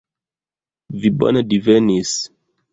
Vi 1.03 1.13
bone 1.19 1.45
divenis. 1.53 2.19